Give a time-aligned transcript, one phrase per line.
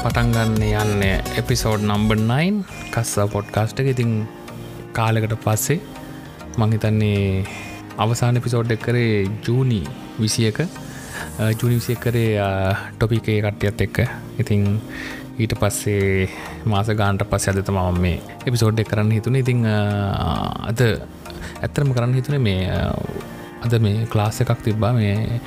[0.00, 1.02] ඔන්න එනම් පටන්ගන්න යන්න
[1.36, 3.88] එපිසෝඩ් නම්බ 9 කස්සා පොඩ්කාස්ට එක.
[3.92, 4.12] ඉතින්
[4.92, 5.80] කාලකට පස්සේ
[6.56, 7.44] මංහිතන්නේ
[7.98, 9.82] අවසාන පිසෝඩ් එක් කරේ ජූනි
[10.18, 10.60] විසියක.
[11.60, 12.46] ජුනි විසිය කරේ
[12.96, 13.98] ටොපිකේ කට්ටියත් එක්ක.
[14.38, 14.80] ඉතිං
[15.38, 16.28] ඊට පස්සේ
[16.64, 19.36] මාස ගාන්ට පස්ස ඇදත මම මේ එපිසෝඩ් එක් කරන්න හිතුන.
[19.36, 20.80] ඉතිං අද
[21.60, 22.72] ඇත්තරම කරන්න හිතුනේ මේ
[23.60, 24.92] අද මේ ක්ලාස් එකක් තිබ්බා.
[24.92, 25.40] මේ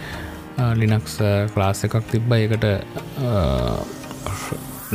[0.76, 1.18] ලිනක්ස්
[1.56, 2.32] ක්ලාස් එකක් තිබ්බ.
[2.34, 2.70] එකට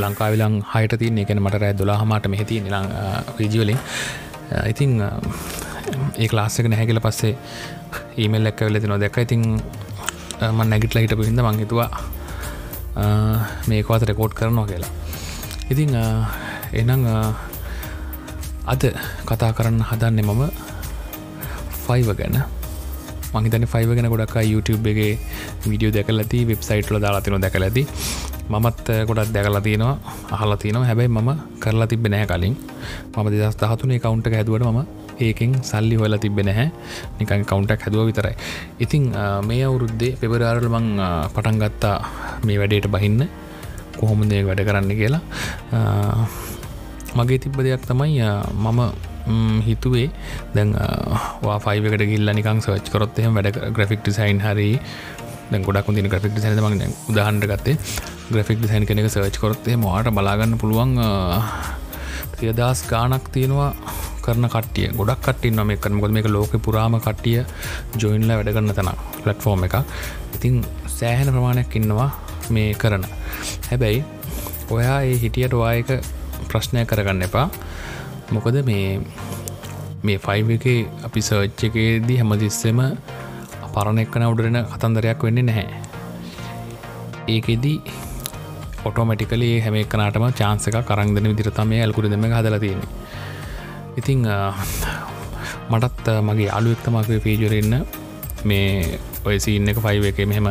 [0.05, 2.87] ලංකාවිලං හයට තියන්නේ එකන මට රෑ දොලා හමට මෙහිති නිලං
[3.39, 3.81] විජියලින්
[4.73, 7.35] ඉතිං ඒ ලාස්සක නැහැකිල පස්සේ
[8.23, 9.43] ඊමල් එක්ක වෙලති නො දැක ඉතිං
[10.41, 11.91] මන් නැගිටල හිටපු හිද මංහිතුවා
[13.71, 14.93] මේකවත රෙකෝඩ් කරනවා කියලා.
[15.71, 15.95] ඉතිං
[16.81, 17.07] එනං
[18.73, 18.83] අද
[19.29, 20.43] කතා කරන්න හදන්නේ මම
[21.85, 22.37] ෆයිව ගැන.
[23.35, 25.13] මහිතන ෆයිව ගෙන ගොඩක් YouTube එකගේ
[25.73, 27.85] විඩියෝ දැකල ඇති වෙබ්සයිට්ල දාලාතින දැකල ඇති
[28.53, 29.97] මමත් ගොඩක් දැකලා තියෙනවා
[30.37, 30.87] අහලා තියනවා.
[30.91, 31.31] හැබැයි මම
[31.63, 32.55] කරලා තිබෙන නෑ කලින්.
[33.17, 34.81] මම දෙදස් දහතුනේ කවුන්ට හැදුවට මම
[35.27, 36.69] ඒකෙන් සල්ලි හොල තිබෙන හැ
[37.19, 38.35] නිකන් කවුන්ටක් හැදුව විතරයි.
[38.85, 39.05] ඉතිං
[39.49, 40.87] මේ අවුරුද්දේ පෙබරාරල මං
[41.35, 41.97] පටන්ගත්තා
[42.47, 43.29] මේ වැඩේට බහින්න.
[44.01, 45.23] කොහොමදේ වැඩ කරන්න කියලා?
[47.19, 48.23] මගේ තිබ්බ දෙයක් තමයි
[48.65, 48.81] මම
[49.67, 50.09] හිතුවේ.
[50.55, 50.75] දැන්
[51.43, 54.71] වාෆයිකට ගිල්ල නිකං සච් කරොත් එහෙම වැඩ ග්‍රෆික් ඩිසයින් හරි
[55.51, 57.77] දැ ගොඩක් තින ග්‍රෆික් ඩිසයින ම උදාහන්ට ගත්තේ.
[58.31, 60.95] ග්‍රෆික් ඩිසයින් කෙනෙක සර්ච් කරොත්තේ මවාට බලාගන්න පුළුවන්
[62.35, 63.73] ප්‍රියදස් ගානක් තියෙනවා
[64.23, 67.41] කරන කටිය ගොඩක් කටින්න මේ කරනකොද මේක ලෝක පුරාම කට්ටිය
[67.97, 68.91] ජොයින්ල වැඩ කරන්න තන
[69.23, 69.77] පලට්ෆෝර්ම් එක
[70.37, 72.11] ඉතින් සෑහෙන ප්‍රමාණයක් ඉන්නවා
[72.51, 73.05] මේ කරන.
[73.71, 74.05] හැබැයි
[74.71, 75.91] ඔයා ඒ හිටියට වායක
[76.51, 77.47] ප්‍රශ්නය කරගන්න එපා.
[78.31, 79.01] මොකද මේ
[80.03, 80.67] මේ ෆයිව එක
[81.05, 82.81] අපි සර්ච් එකේදී හැමතිස්සෙම
[83.75, 85.67] පරණ එක්කන උඩරෙන කතන්දරයක් වෙන්නේ නැහැ.
[87.29, 87.79] ඒකෙදී
[88.85, 92.83] ඔටෝමටිකලේ හැම එකනටම චාන්සක කරංදන විදිරතම ඇල්කුර දෙම හදල තියෙන
[93.99, 94.27] ඉතිං
[95.71, 97.75] මටත් මගේ අලුත්තමගේ පේජරන්න
[98.45, 100.51] මේ ඔය සින්න එක ෆයිව එක මෙහෙම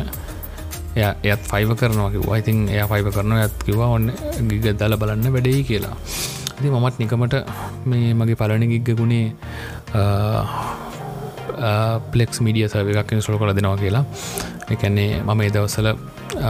[0.96, 4.10] එයත් ෆයිව කරනවා ඉතින් එය ෆයිව කරන ඇත් කිවා ඔන්න
[4.50, 5.96] ගිග දල බලන්න වැඩෙයි කියලා.
[6.58, 7.34] ඉති මමත් නිකමට
[7.90, 9.26] මේ මගේ පලනි ගිග්ගුණේ
[12.12, 14.04] පලෙක්ස් මීඩිය සව එකක් ඉන්ස්ටෝල් කළ දෙනවා කියලා.
[14.74, 15.88] එකන්නේ මම ඒ දවස්සල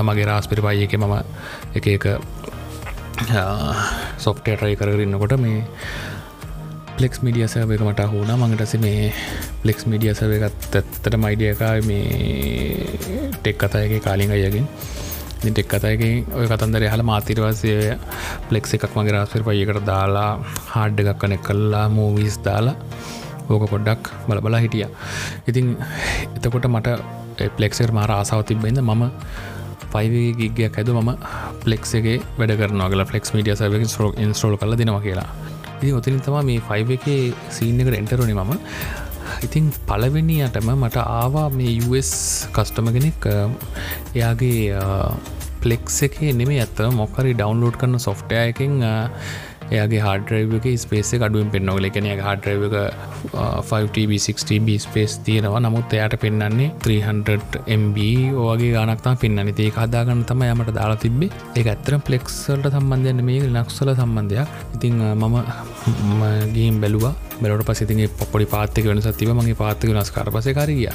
[0.09, 1.15] මගේ රාස් පිරිපායි එක මම
[1.79, 2.07] එක එක
[4.25, 5.61] සොෆ්ටේටරයි කරගරන්නකොට මේ
[6.99, 9.13] පලෙක්ස් මිඩිය සව එක මට හුණ මඟටස මේ
[9.63, 12.09] පලෙක්ස් මිඩිය සව එකත් ඇත්තට මයිඩියක මේ
[13.37, 14.67] ටෙක් කතායගේ කාලින් අයගෙන්
[15.41, 17.71] ටෙක් කතයගේ ඔය කතන්දර හල මාතිරවාසය
[18.49, 20.31] පලෙක්ස් එකක් මගේ රාස්පිර පයකට දාලා
[20.73, 22.77] හාඩ්ඩ එකක් කනෙක් කල්ලා මූවිස් දාලා
[23.49, 24.89] ඕක පොඩ්ඩක් බල බලා හිටිය.
[25.49, 25.67] ඉතින්
[26.37, 26.99] එතකොට මට
[27.57, 29.05] පලෙක්සර් මාර ආසාව තිබෙන්ද මම
[29.93, 31.11] පයිවගේ ගිගයක් ඇද මම
[31.63, 35.29] පලෙක්ගේ වැඩ කරනගල ෆලෙක්ස් මඩිය සව ස්රෝ ඉන්ස්ට්‍රෝල් කල දෙනවා කියලා.
[35.79, 37.07] ඉති ඔතිනින් තම මේ ෆයිව එක
[37.51, 38.53] සීන එකට එන්ටරුණ මම.
[39.47, 42.11] ඉතින් පලවෙනියටම මට ආවා මේ US
[42.55, 43.29] කස්ටම කෙනෙක්.
[44.15, 44.61] එයාගේ
[45.63, 48.79] පලෙක්ස් එක නෙමේ ඇත්ත මොකරි ඩවන්ලෝඩ් කරන සොෆ්ටය එකින්
[49.71, 52.77] එයාගේ හාඩරයිවක ස්පේස අඩුවෙන් පෙන්නවල එකන හාඩරයිවක
[53.71, 55.63] 5TB6TB ස්පේස් තියෙනවා.
[55.67, 57.99] නමුත් එයාට පෙන්න්නන්නේ 300MB
[58.45, 63.93] ඕගේ ගනක්තා පෙන්න්න ඒ හදාගන්න තම යමට දාලා තිබේ ඒ ඇත්තර පලෙක්සල්ට සම්බන්ධයන්න මේ නක්සල
[63.95, 64.49] සම්බන්ධයක්.
[64.77, 65.37] ඉතිං මම
[66.57, 67.15] ගීම් බැලවා.
[67.43, 70.89] බැලට පසිතිගේ පොපොඩි පාත්තක වෙන සතිව මගේ පාත්තක නස්කාර පසකාරගිය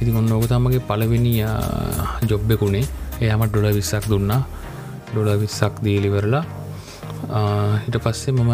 [0.00, 1.34] ඉතින් ඔන්න ඕක තමගේ පලවෙනි
[2.30, 2.86] ජොබ්බෙකුණේ
[3.20, 4.40] එයාමට ඩොඩ විස්සක් දුන්නා.
[5.10, 6.44] ඩොඩ විස්සක් දීලිවරලා
[7.84, 8.52] හිට පස්සේ මම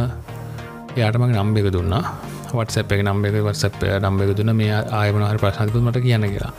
[0.97, 2.03] යාටමගේ නම්බ එක දුන්නා.
[2.53, 4.53] වටසප් එක නම්බ එක වටසප් නම්බ එක දුන්න.
[4.57, 6.53] මේ ආයමනහර ප්‍රශ්නතිකුමට කියන්න කියලා.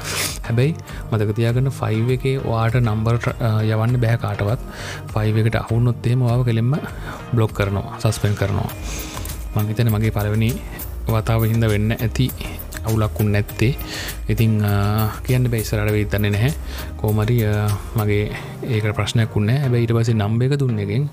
[0.48, 0.74] හැබැයි
[1.12, 3.18] මතකතියාගන්න ෆයිව එක වාට නම්බර්
[3.66, 4.62] යවන්න බැහ කාටවත්.
[5.14, 6.74] ෆයිව එකට අහුන්නොත්තේ මවාව කෙළෙම
[7.34, 8.70] බ්ලොග් කරනවා සස්පෙන් කරනවා.
[9.56, 10.52] මංහිතන මගේ පලවෙනි
[11.08, 12.28] වතාව හින්ද වෙන්න ඇති
[12.88, 13.74] අවුලක්කුන් නැත්තේ.
[14.30, 14.58] ඉතිං
[15.26, 16.52] කියන්න බැයිසරට වෙතන්නේ නැහැ.
[16.98, 17.38] කෝමරි
[17.98, 18.26] මගේ
[18.70, 21.06] ඒක ප්‍රශ්නයක් වුන්න හැබැ ඊට පසේ නම්බ එක දුන්න එකෙන්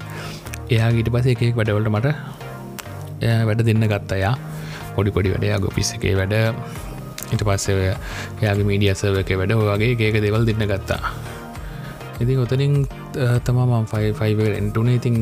[0.71, 2.09] එයා ඊට පස එකෙක් වැඩවලට මට
[3.49, 4.35] වැඩ දෙන්න ගත්තයා
[4.97, 6.35] පොඩි පොඩි වැඩයා ගොපිස් එකේ වැඩ
[7.33, 7.93] ඉට පස්සේ
[8.41, 11.03] එයාගේ මීඩිය සව එක වැඩ වගේ ඒක දෙවල් දෙන්න ගත්තා.
[12.21, 12.75] ඉතින් ඔතනින්
[13.45, 15.17] තමා මම් ෆයි ෆයිව එන්ටුනේ ඉතින්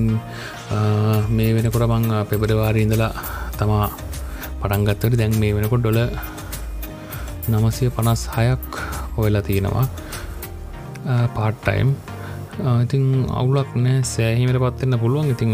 [1.31, 3.13] මේ වෙනකොට මං පෙබරවාරී ඉඳලා
[3.59, 3.89] තමා
[4.61, 6.01] පටන්ගත්තට දැන් මේ වෙනකොට ඩොල
[7.51, 8.67] නමසය පනස් හයක්
[9.17, 9.87] හොයලා තියෙනවා.
[11.37, 11.89] පාට්ටයිම්
[12.85, 15.31] ඉතිං අවුලක් නෑ සෑහිමට පත්වෙන්න පුළුවන්.
[15.35, 15.51] ඉතිං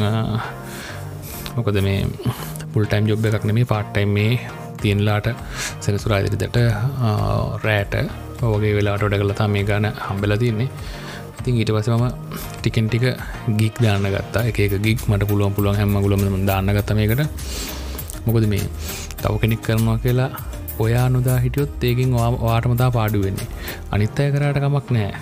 [1.57, 2.01] මොකද මේ
[2.73, 4.33] පුල්ටයිම් ජොබ් එකක් නෙමේ පාට්ටයිම් මේ
[4.83, 5.29] තියන්ලාට
[5.81, 6.59] සෙනසුරාදිරිදට
[7.65, 7.95] රෑට.
[8.45, 10.69] ඔගේ වෙලාට ොඩ කලතා මේ ගන හම්බෙල තින්නේ
[11.41, 12.05] ඉතින් ඊට පසම
[12.59, 13.05] ටිකෙන් ටික
[13.59, 14.45] ගික් දාන්න ගත්තා.
[14.45, 17.25] එක ගික් මට පුළුවන් පුළුවන් හැම ගුලම දාන්න ගත්තමයකට
[18.27, 18.65] මොකද මේ
[19.23, 20.31] තව කෙනෙක් කරනවා කියලා
[20.85, 22.15] ඔයා නොදා හිටියොත් ඒකින්
[22.45, 23.49] වාටමතා පාඩුවෙන්නේ
[23.95, 25.13] අනිත්තය කරට කමක් නෑ.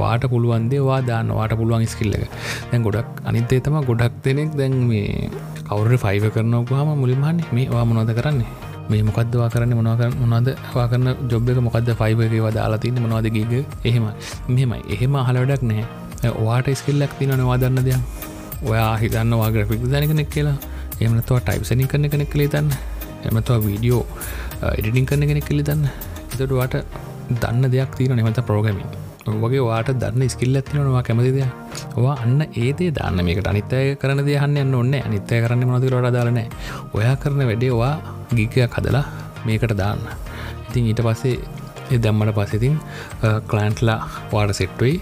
[0.00, 2.24] වාට පුළුවන්දේ වා දාන්න වාට පුළුවන් ස්කිල්ල එක.
[2.70, 5.30] දැන් ගොඩක් අනිත්තේ තම ගොඩක් දෙනෙක් දැන් මේ
[5.68, 8.48] කවුර ෆයිව කරනවකහම මුලින්මන්නේ මේ වා මොනොද කරන්නේ?
[8.90, 9.74] මේ මොකක්දවා කරන්න?
[9.80, 11.60] මොනවක මොනද වා කරන්න ජොබ් එක?
[11.68, 13.54] මොකක්ද ෆයිව එක දාලා තින්න මොනවද ගීග
[13.84, 14.06] එහෙම
[14.48, 15.84] මෙමයි එහෙම අහලවඩක් නෑ.
[16.40, 18.00] වාට ස්කිල්ලක් තින නවාදන්න දෙයක්.
[18.64, 20.56] ඔයා හිතන්න වාග්‍රෆික් දැනකනෙක් කියලා.
[21.00, 22.91] එමනතුව ටයිප්සනි කරන කෙනෙක් කළේ තන්න
[23.28, 24.02] එමතුව වීඩියෝ
[24.78, 25.88] එඩිටිං කරන කෙනෙක් කලි දන්න.
[26.32, 26.76] එතටවාට
[27.42, 28.90] දන්න දෙයක් තියෙන නිමත ප්‍රෝගමින්
[29.42, 31.38] වගේ වාට දන්න ස්කිල්ල ඇතිනවා කැමතිද
[32.04, 33.24] වා අන්න ඒදේ දන්න.
[33.26, 36.46] මේකට අනිත්තය කරන දයහන්න යන්න ඔන්න අනිත්තය කරන්න මනතිර වඩ දාලනෑ
[36.98, 37.94] ඔයා කරන වැඩේවා
[38.36, 39.04] ගිකයක් හදලා
[39.46, 40.02] මේකට දාන්න.
[40.68, 42.78] ඉතින් ඊට පස්සේ දැම්මට පස්සෙතින්
[43.50, 43.98] කලන්ට්ලා
[44.32, 44.94] වාට සෙට්ටුයි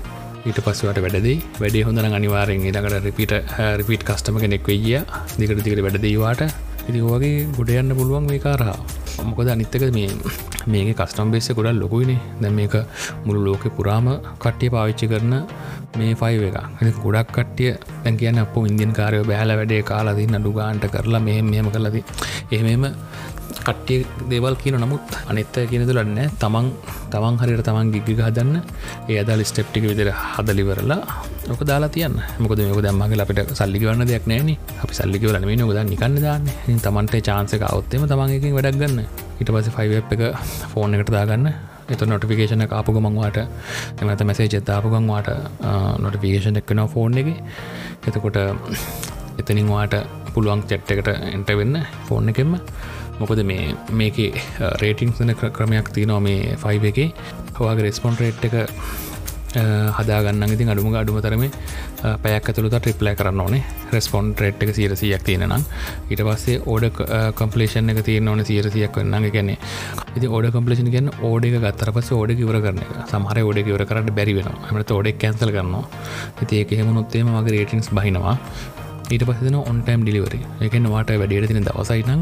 [0.49, 3.33] ඊට පස්සවට වැඩදේ වැඩේ හොඳන අනිවාරෙන් ඊටකට රිපිට
[3.81, 5.01] රිපිට් කස්ටම කෙනෙක් වෙයිය.
[5.39, 6.43] දිකට දිකට වැඩදේවාට
[6.89, 8.79] ඉති වගේ ගොඩ යන්න පුළුවන් මේ කාරහා
[9.25, 10.09] මොකද අනිත්තක මේ
[10.67, 12.19] මේක කස්ටම් බේස ගොඩල් ලොකුයිනේ.
[12.41, 12.75] දැ මේක
[13.25, 15.35] මුළු ලෝක පුරාම කට්ටිය පාවිච්චි කරන
[15.99, 17.73] මේ ෆයි එක ගොඩක් කට්ටිය
[18.03, 22.05] දැන් කියන්න අප ඉන්දියන් කාරය බෑල වැඩේ කාලාදී නඩු ගාන්ට කරලා මෙහෙම මෙහම කරලදී
[22.51, 22.87] එහෙමම
[23.61, 26.67] කට්ටිය දේවල් කියන නමුත් අනිත්තය කියනතුලන්න තමන්
[27.13, 28.57] තමන් හරිට තමන් ගිග හදන්න
[29.09, 31.01] ඒ අදල් ස්ටප්ටික විදිර හදලිවරලා
[31.49, 32.17] ඕක දාලා තියන්න.
[32.39, 36.47] මොකද මේක දැම්මගේ අපිට සල්ලිගවන්න දෙයක් නෑන අපි සල්ලිකවලන මේ නොකද නිකන්න දාන්න
[36.79, 38.99] තමන්ට චාන්සක අවත්තෙම තමන්කින් වැඩක් ගන්න.
[39.41, 40.25] ඉට පස ෆයිව එක
[40.73, 41.53] ෆෝන් එකට දාගන්න.
[41.89, 43.39] එත නොටිෆිකේෂන කාපු ගමන්වාට
[44.01, 45.31] එමත මැසේ ජෙත්තාපුගන්වාට
[45.99, 47.29] නොටිෆිකේෂන් එක්කෙන ෆෝන් එක
[48.07, 48.39] එතකොට
[49.41, 49.97] එතනින් වාට
[50.35, 52.55] පුළුවන් චැට් එකට එන්ට වෙන්න ෆෝන් එකෙම
[53.21, 54.19] මොකද මේ මේක
[54.83, 55.15] රේටිං
[55.59, 56.99] ක්‍රමයක් තියනවා මේ ෆයිව එක.
[57.61, 58.57] හවාගේ රෙස්පොන්් රේට් එක
[59.99, 61.43] හදාගන්න ඉතින් අඩුම අඩුම තරම
[62.23, 63.63] පැයක් ඇතුළට ට්‍රිප්ලෑ කරන්න ඕනේ.
[63.93, 65.55] රෙස්පොන්් රේට් එක සිරසියක් තියෙනනම්
[66.11, 66.87] ඊට පස්සේ ඕඩ
[67.41, 69.59] කම්පලේෂන් එක තියන ඕන සිරසියක් වන්න ගැන්නේ
[70.17, 72.93] ඉති ඕඩ කම්පලේෂන් ගැන ඕඩ එක ගත්තර පස ඕඩ කිවර කරන එක.
[73.11, 75.85] සමහර ඕඩ කිවර කරට බැරි වෙන මට ඕඩෙක් කැන්සල් කරනවා.
[76.39, 78.37] ඇති ඒක හෙමුණොත්තේම මගේ රේටින්ස් බහිනවා.
[79.11, 82.21] ඊට පස්සන ඔන්ටයිම් ඩිලිවරි එකන වාට වැඩියට තින දවසයිනම්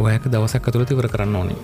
[0.00, 1.58] ඔයක දවසක් අතුළ තිවර කරන්න ඕනේ.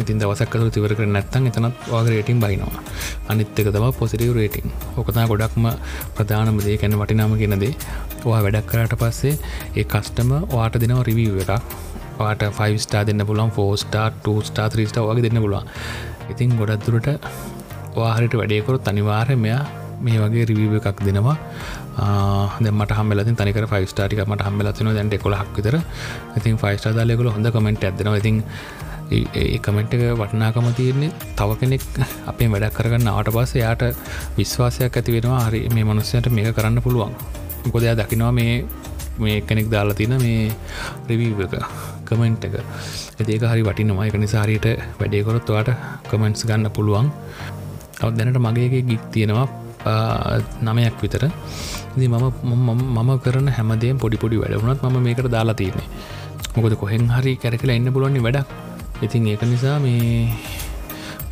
[0.00, 2.82] ඉතින් දවසක්කතු තිවර කර නැත්තන් එතනත් වගේ රේටින් බයිනවා.
[3.28, 5.68] අනිත්තක තම පොසිටව රේටිං ඕකතා ගොඩක්ම
[6.16, 6.76] ප්‍රධානම දේ.
[6.76, 7.72] කැන වටිනාම කියනදේ
[8.24, 9.34] ඔවා වැඩක් කරට පස්සේ
[9.74, 11.52] ඒ කස්ටම වාට දෙනව රිවීව එකක්.
[12.18, 15.70] පාට 5 ස්ටා දෙන්න පුලන් ෆෝස්ටා ටස්ටා ත්‍රීස්ට වගේ දෙන්න පුළුවන්.
[16.30, 17.08] ඉතින් ගොඩත්දුරට
[17.96, 19.64] වාහරිට වැඩේකොරොත් අනිවාර්ය මෙයා
[20.00, 21.36] මේ වගේ රිවීව එකක් දෙනවා.
[21.96, 25.78] දෙමට හමලති තනික ෆයිස්ටාටික මට හම්මලතින දැන්ට කොලහක් විතර.
[26.36, 28.42] ඉතින් ෆයිස්ටා දාලෙකුල හොඳ කමෙන්ට් ඇදෙනවා ඉතින්
[29.10, 31.82] ඒ කමෙන්ට් එක වටනාකම තියන්නේ තව කෙනෙක්
[32.26, 33.82] අපේ වැඩක් කරගන්න ආට පස්ස යාට
[34.36, 35.46] විශ්වාසයක් ඇති වෙනවා.
[35.46, 37.14] හරි මේ මනුස්සයට මේක කරන්න පුළුවන්.
[37.64, 38.64] මොකොදයා දකිනවා මේ
[39.18, 40.50] මේ කෙනෙක් දාලා තින මේ
[41.08, 41.54] රිවීව එක
[42.04, 42.54] කමෙන්ට් එක.
[43.20, 44.06] ඒක හරි වටිනවා.
[44.06, 44.66] එක නිසාහරියට
[45.00, 45.70] වැඩේකොරොත්වාට
[46.10, 47.12] කමෙන්ට්ස් ගන්න පුළුවන්.
[48.02, 49.63] අව දැනට මගේගේ ගික් තියෙනවා.
[50.66, 51.24] නමයක් විතර.
[51.96, 52.26] ඉදි මම
[52.98, 55.88] මම කරන හැමදේ පොඩිපොඩි වැඩවුණත් ම මේකට දාලා තියන්නේ.
[56.56, 58.48] මොකද කොහෙන් හරි කැරකලා එන්න පුලොන්නේ වැඩක්.
[59.04, 60.28] ඉතින් ඒක නිසා මේ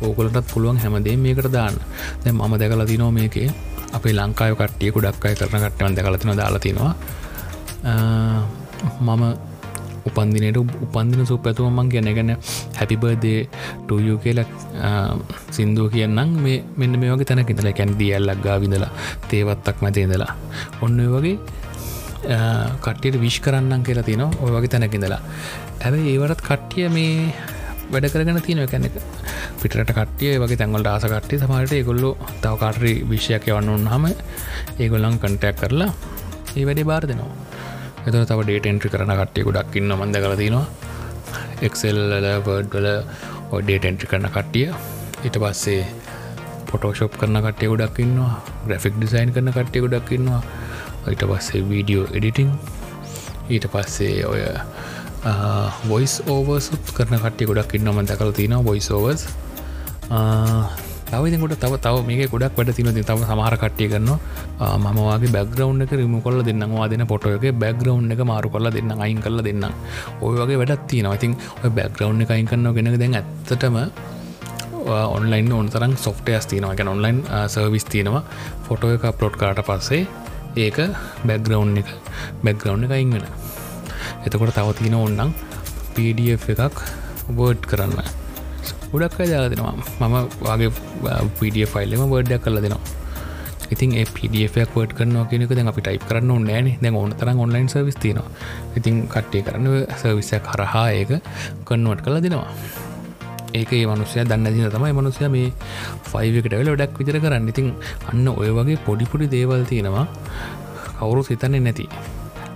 [0.01, 1.77] ඕකොලටත් පුළුවන් හැමදේ මේකට දාන්න.
[2.23, 3.47] දැ මම දැකලා තිනෝ මේකේ
[3.93, 6.93] අපේ ලංකාය කට්ටිය කුඩක් අය කරන කට්ටවන් දැකලතින දාලාතිනවා
[9.07, 9.23] මම
[10.09, 12.31] උපන්දිනයට උපන්දින සුපැතුව මං කියන ගැන
[12.79, 13.39] හැපිබර්දේ
[13.87, 14.49] ටයු කියලක්
[15.57, 16.29] සින්දුව කියන්නම්.
[16.43, 17.71] මේ මෙන්න මේ වගේ තැන ඉඳල.
[17.79, 18.91] කැන් දියල්ලක් ගා විඳලා
[19.29, 20.31] තේවත්තක් මැතේදලා
[20.85, 21.37] ඔන්න වගේ
[22.85, 25.21] කට්ටියට විශ් කරන්නම් කියලා තිනවා ඔය වගේ තැනකිඳලා
[25.85, 27.33] ඇැ ඒවටත් කට්ටිය මේ
[27.93, 28.67] වැඩ කරගෙන තියෙනව.
[28.71, 28.95] කැනෙක
[29.61, 32.11] පිටට කට්ටිය වගේ තැන්වල් ආස කට්ටිය සමහට ඒගොල්ලු
[32.43, 34.05] තව කාටරි විශ්යක් යවන්න උන්හම
[34.79, 35.91] ඒගොල්ලන් කටයක් කරලා
[36.57, 37.33] ඒ වැඩේ බාර දෙනවා.
[38.05, 40.65] එත තව ඩේට එන්ට්‍රි කරන කට්ටිය ගොඩක් ඉන්න මන්ද කල තිනවා
[41.61, 41.99] එක්සෙල්ල
[42.41, 42.87] වර්ඩ්වල
[43.51, 44.67] ඔඩේට එන්ට්‍රි කරන කට්ටිය.
[45.23, 45.83] ඊට පස්සේ
[46.67, 48.33] පොටෝශප් කරන කට්ටිය ගොඩක් ඉන්නවා.
[48.65, 50.41] ග්‍රෆික් ඩිසයින් කරන කට්ටිය ගොඩක් ඉන්නවා.
[51.07, 52.51] ඊට පස්සේ වීඩියෝ එඩිටිං
[53.49, 54.41] ඊට පස්සේ ඔය
[55.85, 59.27] වොයිස් ඕවර්සුත් කරන කට්ටි ගොඩක් ඉන්නම දැකල තින වොයිස් ඕවර්ස්
[61.13, 64.11] තවදකොට තව තව මේ ගොඩක් වැඩ තින තව සමහර කට්ටිය කරන්න
[64.85, 69.39] මමවාගේ බැග්‍රවන්් එක රිම කොල්ල දෙන්නවා දෙන පොටෝක බැග්‍රවන්් එක මාරු කොල්ල දෙන්න අයින් කරල
[69.47, 69.65] දෙන්න
[70.21, 71.15] ඔය වගේ වැඩත් තියෙනවා.
[71.19, 73.77] ඉතින් ඔය බැග්‍රවන්් එක අයින් කරන්න ගෙන දැන් ඇත්තටම
[75.15, 76.73] ඔන්ලයින් ඔන්තරම් සොෆ්ටයස් තියනවා.
[76.73, 77.21] එක ඔන්ලයින්
[77.53, 78.23] සර්විස් තියෙනවා.
[78.67, 80.07] ෆොටෝ එක අප්ලෝඩ් කාට පස්සේ
[80.65, 80.77] ඒක
[81.27, 81.93] බැග්‍රවන්් එක
[82.43, 83.25] බැග්‍රවන්් එක අයින් වෙන
[84.25, 85.31] එතකොට තව තියෙන ඔන්නම්
[85.95, 86.77] පඩF එකක්
[87.37, 88.22] වර්ඩ් කරන්න.
[88.93, 89.75] ගොඩක් අය දාලා දෙනවා.
[90.01, 90.69] මම වගේ
[91.37, 92.81] පඩ ෆයිල්ලම වර්ඩ්ඩක් කල දෙනවා.
[93.71, 96.71] ඉතින් ඒ පඩක් වට කරන කෙනෙක දැන් අපි ටයිප් කරන්න නෑන.
[96.81, 98.27] දැන් ඕන තරම් ඔන්ලයින් සවිස් තිනවා
[98.77, 101.11] ඉතින් කට්ටේ කරන්න සවිසය කරහා ඒක
[101.65, 102.49] කන්නුවට කළ දෙනවා.
[103.53, 105.47] ඒක ඒ මනුසය දන්න දින තමයි මනුසය මේ
[106.05, 107.47] ෆයිවකට වෙල ඩක් විතර කරන්න.
[107.47, 107.69] ඉතින්
[108.09, 110.05] අන්න ඔය වගේ පොඩිපුඩි දේවල් තියෙනවා.
[110.97, 111.87] කවුරු සිතන්නේ නැති.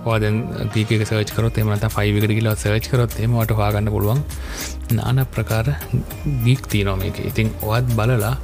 [0.06, 0.36] වාදන්
[0.74, 4.20] ගීක සර්ච් කරොත් එමට ෆයිවිකට කියලා සර්ච් කරොත් එමට හාගන්න පුළුවන්.
[4.98, 5.66] නාන ප්‍රකාර
[6.46, 7.18] ගීක් තියනො මේක.
[7.30, 8.34] ඉතින් ඔත් බලලා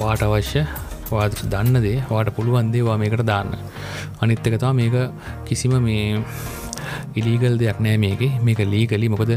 [0.00, 0.62] වාට අවශ්‍ය
[1.10, 3.54] වාද දන්නදේ වාට පුළුවන් දේවා මේකට දාන්න.
[4.22, 4.94] අනිත්තකතා මේක
[5.48, 6.22] කිසිම මේ
[7.20, 8.22] ඉලීගල් දෙයක් නෑ මේක.
[8.46, 9.32] මේක ලීගලි මොකද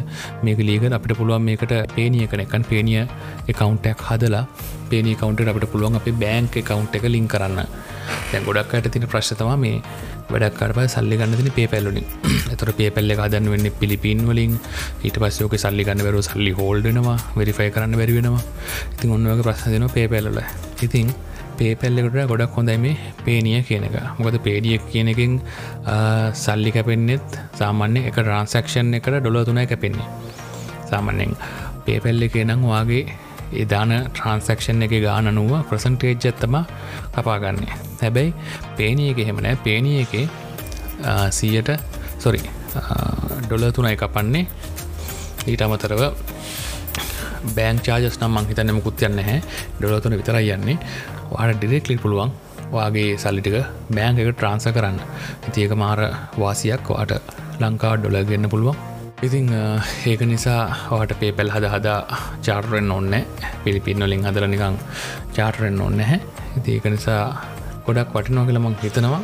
[0.47, 3.03] මේක ලීගල් අපිට පුළුවන් මේකට පේනිය කනෙකන් පේනිය
[3.51, 4.45] එකකවන්ටක් හදලා
[4.89, 7.59] පේනි කවන්ට අපට පුළුවන් අපේ බෑන්ක් එකකවන්් එක ලින් කරන්න.
[8.31, 9.81] දැ ගොඩක් අයට තින ප්‍රශ්තවා මේ
[10.31, 12.07] වැඩක් කරප සල්ලි ගන්න තින පේ පැල්ලුලින්
[12.53, 14.53] එතර පේ පැල්ල හදන්න වෙන්න පිලිපින් වලින්.
[15.05, 18.43] ඊට පස්සයෝක සල්ලි ගන්න වැරු සල්ලි හෝල්ඩනවා වෙරිෆයි කරන්න බැරිවෙනවා
[18.93, 20.41] ඉතින් ඔන්නවගේ ප්‍රශ්න දෙන පේ පැල්ල
[20.87, 21.11] ඉතින්
[21.59, 22.95] පේපැල්ලෙකට ගොඩක් හොඳයි මේ
[23.25, 23.95] පේනිය කියන එක.
[24.19, 25.39] මොකද පේඩිය කියන එකින්
[26.43, 30.07] සල්ලි කැපෙන්න්නෙත් සාමාන්‍ය එක ට්‍රන්සක්ෂන් එකට ඩොල තුනයි කැපෙන්නේ
[30.89, 31.33] සාමන්‍යෙන්
[31.85, 33.03] පේපැල්ලි කියනම් වාගේ
[33.63, 36.55] එදාන ට්‍රන්සක්ෂන් එක ගාන නුව ප්‍රසන්ටේජ් ඇත්තම
[37.15, 37.73] කපාගන්නේ.
[38.01, 38.33] හැබැයි
[38.77, 40.13] පේනිය එක හෙමනෑ පේනිය එක
[41.31, 41.69] සීයට
[42.19, 42.41] සොරි
[43.43, 44.47] ඩොල තුනයි කපන්නේ.
[45.47, 46.01] ඊට අමතරව
[47.55, 49.37] බෑන් චාජස් නම් මංහිතන්න මුකුත් යන්න හැ
[49.79, 50.77] ඩොලතුන විතරයි යන්නේ.
[51.31, 52.31] වාට ඩිරෙක්ලි පුළුවන්.
[52.75, 53.57] වාගේ සල්ලිටික
[53.95, 54.99] බෑන් එක ට්‍රන්ස කරන්න.
[55.47, 55.99] ඉතිඒක මාර
[56.43, 57.13] වාසියක් වාට
[57.63, 58.77] ලංකා ඩොල ගන්න පුළුවන්.
[59.25, 59.47] ඉතිං
[60.09, 61.99] ඒක නිසා හට පේපැල් හද හදා
[62.45, 63.13] චාර්රෙන් ඔන්න
[63.63, 64.75] පිලිපින්නොලින් හදල නිකං
[65.37, 66.19] චාර්රෙන් ඔන්න හැ
[66.57, 67.23] ඉති ඒක නිසා
[67.87, 69.21] ගොඩක් වටිනෝ කියල මං හිතනවා.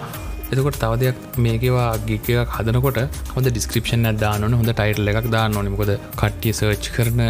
[0.51, 2.99] එතකොට තව දෙයක් මේකවා ගික එකක් හදනකොට
[3.35, 7.21] හොඳ ඩිස්ක්‍රපෂන් දාන්න හොඳ ටයිටල් එකක් දාන්න නොනිමකොද කට්ටිය සර්ච් කරන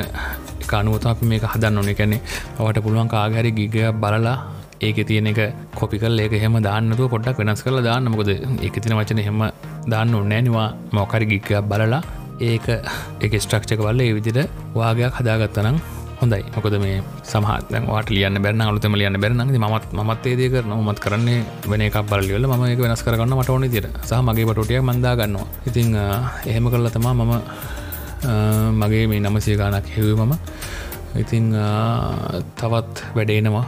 [0.71, 1.93] කනුවත අපි මේක හදන්න ඕනෙ.
[1.99, 2.17] කැනෙ
[2.61, 4.37] ඔවට පුළුවන් කාගහරි ගිග බලලා
[4.87, 5.39] ඒක තියෙන එක
[5.79, 8.11] කොපිකල් ඒක හෙම දාන්නතු පොඩ්ඩක් වෙනස් කරලා දාන්න.
[8.13, 8.29] මොකද
[8.67, 9.41] එක තින වචන හෙම
[9.93, 12.01] දාන්න ඔන්නෑනවා මොකරි ගික්ක බලලා
[12.51, 12.67] ඒක
[13.25, 14.39] එක ස්ට්‍රක්ෂක වල්ල ඒ විදිට
[14.79, 15.77] වාගයක් හදාගත්තනම්
[16.21, 16.43] හොඳයි.
[16.55, 16.97] මොකද මේ
[17.31, 21.39] සමහතන් වාට ලියන්න බැරන අලුතම ලියන්න බැරන මත් මත් ඒදය කරන මත් කරන්නේ
[21.71, 25.47] වෙන එකක් බලලිවල ම එක වෙනස් කරගන්න මට ඕන දිර සහ මගේ පටෝටිය මන්දා ගන්නවා
[25.69, 25.95] ඉතිං
[26.51, 27.33] එහෙම කරල තමා මම
[28.81, 30.33] මගේ මේ නමසය ගානක් හෙව මම.
[31.23, 31.45] ඉතිං
[32.59, 33.65] තවත් වැඩේනවා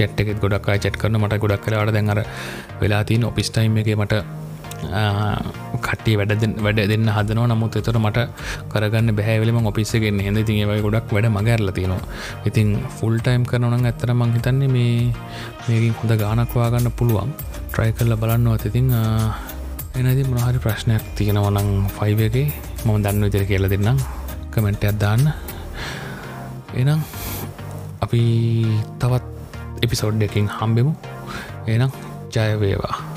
[0.00, 2.22] චෙට් එකෙත් ගොඩක් චෙට් කරන මට ගොඩක් කරට දැන්ර
[2.82, 4.22] වෙලා තින් ඔපිස්ටයිම් එක මට
[5.86, 7.44] කටේ වැඩ වැඩ දෙන්න හදනව.
[7.52, 8.18] නමුත් එතර මට
[8.72, 12.00] කරගන්න බැහැවලම ඔපිස්සගෙන් හෙද ති ඒවයි ගොඩක් වැඩ මගැරල තියෙනවා.
[12.48, 15.12] ඉතින් ෆුල් ටයිම් කරනන ඇත්තර මංහිතන්නේ මේ
[15.68, 17.32] මේකින් හොඳ ගානක්වාගන්න පුළුවන්.
[17.72, 18.64] ට්‍රයි කරල බලන්නවත්.
[18.70, 18.88] ඉතිං
[19.98, 22.46] එනති මොනහරි ප්‍රශ්නයක් තියෙනවනං ෆයිවගේ
[22.84, 24.00] මම දන්න විතර කියල දෙන්නම්.
[24.52, 25.22] කමෙන්ට අදදාන්න
[26.80, 27.00] එනම්
[28.04, 28.22] අපි
[29.00, 29.39] තවත්
[29.82, 30.92] එපිසෝඩ් එකින් හම්බෙමු.
[31.68, 31.90] එනම්
[32.34, 33.09] ජයවේවා